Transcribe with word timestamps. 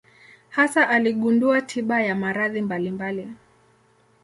Hasa 0.49 0.89
aligundua 0.89 1.61
tiba 1.61 2.01
ya 2.01 2.15
maradhi 2.15 2.61
mbalimbali. 2.61 3.27